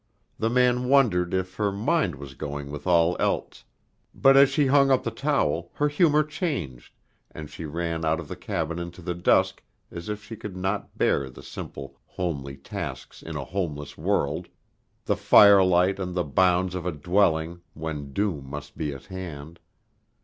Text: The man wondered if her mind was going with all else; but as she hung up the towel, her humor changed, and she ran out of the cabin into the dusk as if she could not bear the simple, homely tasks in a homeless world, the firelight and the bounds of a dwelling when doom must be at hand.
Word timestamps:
The 0.39 0.49
man 0.49 0.89
wondered 0.89 1.31
if 1.31 1.57
her 1.57 1.71
mind 1.71 2.15
was 2.15 2.33
going 2.33 2.71
with 2.71 2.87
all 2.87 3.15
else; 3.19 3.65
but 4.15 4.35
as 4.35 4.49
she 4.49 4.65
hung 4.65 4.89
up 4.89 5.03
the 5.03 5.11
towel, 5.11 5.69
her 5.75 5.89
humor 5.89 6.23
changed, 6.23 6.95
and 7.29 7.51
she 7.51 7.65
ran 7.65 8.03
out 8.03 8.19
of 8.19 8.27
the 8.27 8.35
cabin 8.35 8.79
into 8.79 9.03
the 9.03 9.13
dusk 9.13 9.61
as 9.91 10.09
if 10.09 10.23
she 10.23 10.35
could 10.35 10.57
not 10.57 10.97
bear 10.97 11.29
the 11.29 11.43
simple, 11.43 11.99
homely 12.07 12.57
tasks 12.57 13.21
in 13.21 13.35
a 13.35 13.45
homeless 13.45 13.95
world, 13.95 14.47
the 15.05 15.15
firelight 15.15 15.99
and 15.99 16.15
the 16.15 16.23
bounds 16.23 16.73
of 16.73 16.87
a 16.87 16.91
dwelling 16.91 17.61
when 17.75 18.11
doom 18.11 18.49
must 18.49 18.75
be 18.75 18.91
at 18.95 19.05
hand. 19.05 19.59